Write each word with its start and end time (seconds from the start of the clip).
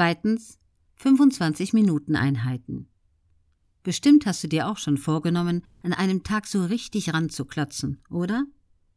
Zweitens 0.00 0.58
25 0.94 1.74
Minuten 1.74 2.16
Einheiten. 2.16 2.88
Bestimmt 3.82 4.24
hast 4.24 4.42
du 4.42 4.48
dir 4.48 4.66
auch 4.66 4.78
schon 4.78 4.96
vorgenommen, 4.96 5.62
an 5.82 5.92
einem 5.92 6.22
Tag 6.22 6.46
so 6.46 6.64
richtig 6.64 7.12
ranzuklotzen, 7.12 8.00
oder? 8.08 8.46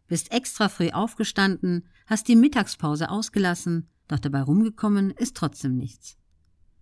Bist 0.07 0.31
extra 0.31 0.69
früh 0.69 0.91
aufgestanden, 0.91 1.89
hast 2.05 2.29
die 2.29 2.37
Mittagspause 2.37 3.09
ausgelassen, 3.09 3.89
doch 4.07 4.19
dabei 4.19 4.43
rumgekommen 4.43 5.11
ist 5.11 5.35
trotzdem 5.35 5.75
nichts. 5.75 6.15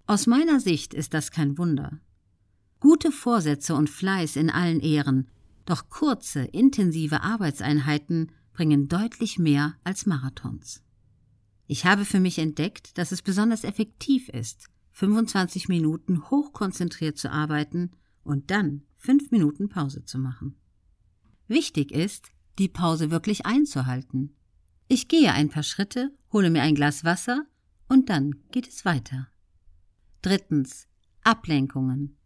Aus 0.05 0.27
meiner 0.27 0.59
Sicht 0.59 0.93
ist 0.93 1.15
das 1.15 1.31
kein 1.31 1.57
Wunder. 1.57 1.99
Gute 2.79 3.11
Vorsätze 3.11 3.73
und 3.73 3.89
Fleiß 3.89 4.35
in 4.35 4.51
allen 4.51 4.81
Ehren, 4.81 5.31
doch 5.65 5.89
kurze, 5.89 6.41
intensive 6.41 7.23
Arbeitseinheiten 7.23 8.31
bringen 8.53 8.87
deutlich 8.87 9.39
mehr 9.39 9.77
als 9.83 10.05
Marathons. 10.05 10.83
Ich 11.67 11.85
habe 11.85 12.05
für 12.05 12.19
mich 12.19 12.39
entdeckt, 12.39 12.97
dass 12.97 13.11
es 13.11 13.21
besonders 13.21 13.63
effektiv 13.63 14.29
ist, 14.29 14.69
25 14.93 15.69
Minuten 15.69 16.29
hochkonzentriert 16.29 17.17
zu 17.17 17.31
arbeiten 17.31 17.91
und 18.23 18.51
dann 18.51 18.83
5 18.97 19.31
Minuten 19.31 19.69
Pause 19.69 20.03
zu 20.05 20.19
machen. 20.19 20.55
Wichtig 21.47 21.91
ist, 21.91 22.29
die 22.59 22.67
Pause 22.67 23.11
wirklich 23.11 23.45
einzuhalten. 23.45 24.35
Ich 24.87 25.07
gehe 25.07 25.33
ein 25.33 25.49
paar 25.49 25.63
Schritte, 25.63 26.11
hole 26.31 26.49
mir 26.49 26.61
ein 26.61 26.75
Glas 26.75 27.03
Wasser 27.03 27.45
und 27.87 28.09
dann 28.09 28.35
geht 28.51 28.67
es 28.67 28.85
weiter. 28.85 29.27
Drittens. 30.21 30.87
Ablenkungen. 31.23 32.17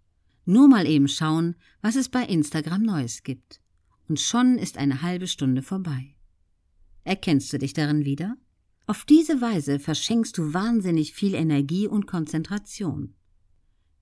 Nur 0.45 0.67
mal 0.67 0.87
eben 0.87 1.07
schauen, 1.07 1.55
was 1.81 1.95
es 1.95 2.09
bei 2.09 2.23
Instagram 2.23 2.81
Neues 2.83 3.23
gibt. 3.23 3.59
Und 4.07 4.19
schon 4.19 4.57
ist 4.57 4.77
eine 4.77 5.01
halbe 5.01 5.27
Stunde 5.27 5.61
vorbei. 5.61 6.15
Erkennst 7.03 7.51
du 7.51 7.57
dich 7.57 7.73
darin 7.73 8.05
wieder? 8.05 8.37
Auf 8.87 9.03
diese 9.03 9.41
Weise 9.41 9.79
verschenkst 9.79 10.37
du 10.37 10.53
wahnsinnig 10.53 11.13
viel 11.13 11.33
Energie 11.33 11.87
und 11.87 12.05
Konzentration. 12.05 13.15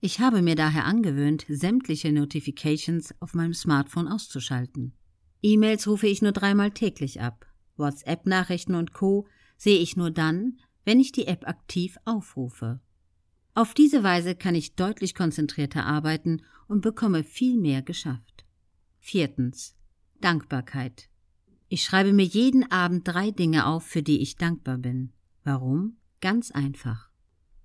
Ich 0.01 0.19
habe 0.19 0.41
mir 0.41 0.55
daher 0.55 0.83
angewöhnt, 0.83 1.45
sämtliche 1.47 2.11
Notifications 2.11 3.13
auf 3.21 3.33
meinem 3.33 3.53
Smartphone 3.53 4.09
auszuschalten. 4.09 4.93
E-Mails 5.41 5.87
rufe 5.87 6.07
ich 6.07 6.21
nur 6.21 6.33
dreimal 6.33 6.71
täglich 6.71 7.21
ab. 7.21 7.45
WhatsApp-Nachrichten 7.77 8.75
und 8.75 8.91
Co. 8.91 9.25
sehe 9.55 9.79
ich 9.79 9.95
nur 9.95 10.11
dann, 10.11 10.59
wenn 10.83 10.99
ich 10.99 11.13
die 11.13 11.27
App 11.27 11.47
aktiv 11.47 11.97
aufrufe. 12.03 12.81
Auf 13.55 13.73
diese 13.73 14.03
Weise 14.03 14.35
kann 14.35 14.55
ich 14.55 14.75
deutlich 14.75 15.15
konzentrierter 15.15 15.85
arbeiten 15.85 16.41
und 16.67 16.81
bekomme 16.81 17.23
viel 17.23 17.57
mehr 17.57 17.81
geschafft. 17.81 18.45
Viertens. 18.99 19.75
Dankbarkeit. 20.19 21.09
Ich 21.73 21.85
schreibe 21.85 22.13
mir 22.13 22.23
jeden 22.23 22.71
Abend 22.71 23.07
drei 23.07 23.31
Dinge 23.31 23.65
auf, 23.65 23.83
für 23.83 24.03
die 24.03 24.21
ich 24.21 24.35
dankbar 24.35 24.77
bin. 24.77 25.11
Warum? 25.43 25.97
Ganz 26.21 26.51
einfach. 26.51 27.09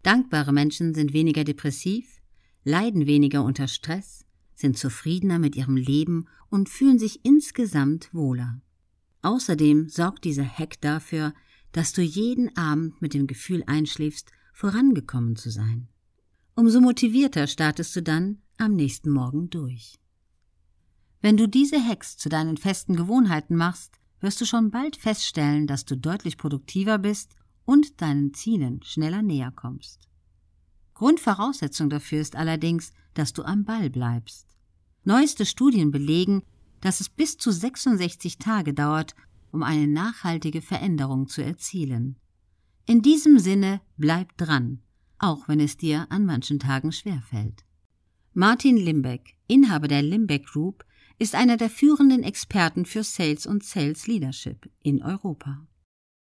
Dankbare 0.02 0.50
Menschen 0.50 0.94
sind 0.94 1.12
weniger 1.12 1.44
depressiv, 1.44 2.22
leiden 2.64 3.06
weniger 3.06 3.44
unter 3.44 3.68
Stress, 3.68 4.24
sind 4.54 4.78
zufriedener 4.78 5.38
mit 5.38 5.56
ihrem 5.56 5.76
Leben 5.76 6.24
und 6.48 6.70
fühlen 6.70 6.98
sich 6.98 7.22
insgesamt 7.22 8.08
wohler. 8.14 8.62
Außerdem 9.20 9.90
sorgt 9.90 10.24
dieser 10.24 10.48
Hack 10.48 10.80
dafür, 10.80 11.34
dass 11.72 11.92
du 11.92 12.00
jeden 12.00 12.56
Abend 12.56 13.02
mit 13.02 13.12
dem 13.12 13.26
Gefühl 13.26 13.62
einschläfst, 13.66 14.32
vorangekommen 14.54 15.36
zu 15.36 15.50
sein. 15.50 15.86
Umso 16.54 16.80
motivierter 16.80 17.46
startest 17.46 17.94
du 17.94 18.02
dann 18.02 18.38
am 18.56 18.74
nächsten 18.74 19.10
Morgen 19.10 19.50
durch. 19.50 19.98
Wenn 21.20 21.36
du 21.36 21.48
diese 21.48 21.82
Hacks 21.84 22.16
zu 22.16 22.28
deinen 22.28 22.56
festen 22.56 22.94
Gewohnheiten 22.94 23.56
machst, 23.56 23.98
wirst 24.20 24.40
du 24.40 24.44
schon 24.44 24.70
bald 24.70 24.96
feststellen, 24.96 25.66
dass 25.66 25.84
du 25.84 25.96
deutlich 25.96 26.36
produktiver 26.36 26.98
bist 26.98 27.34
und 27.64 28.00
deinen 28.00 28.34
Zielen 28.34 28.82
schneller 28.82 29.22
näher 29.22 29.52
kommst. 29.54 30.08
Grundvoraussetzung 30.94 31.90
dafür 31.90 32.20
ist 32.20 32.34
allerdings, 32.34 32.92
dass 33.14 33.32
du 33.32 33.42
am 33.42 33.64
Ball 33.64 33.90
bleibst. 33.90 34.46
Neueste 35.04 35.46
Studien 35.46 35.90
belegen, 35.90 36.42
dass 36.80 37.00
es 37.00 37.08
bis 37.08 37.36
zu 37.36 37.50
66 37.50 38.38
Tage 38.38 38.74
dauert, 38.74 39.14
um 39.50 39.62
eine 39.62 39.86
nachhaltige 39.86 40.60
Veränderung 40.60 41.28
zu 41.28 41.42
erzielen. 41.42 42.16
In 42.86 43.02
diesem 43.02 43.38
Sinne 43.38 43.80
bleib 43.96 44.36
dran, 44.36 44.80
auch 45.18 45.48
wenn 45.48 45.60
es 45.60 45.76
dir 45.76 46.06
an 46.10 46.24
manchen 46.24 46.58
Tagen 46.58 46.92
schwerfällt. 46.92 47.64
Martin 48.34 48.76
Limbeck, 48.76 49.36
Inhaber 49.46 49.88
der 49.88 50.02
Limbeck 50.02 50.46
Group, 50.46 50.84
ist 51.18 51.34
einer 51.34 51.56
der 51.56 51.70
führenden 51.70 52.22
Experten 52.22 52.84
für 52.84 53.02
Sales 53.02 53.46
und 53.46 53.64
Sales 53.64 54.06
Leadership 54.06 54.70
in 54.82 55.02
Europa. 55.02 55.66